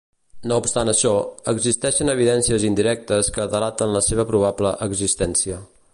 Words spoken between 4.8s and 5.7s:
existència.